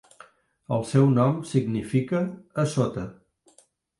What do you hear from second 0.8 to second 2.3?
seu nom significa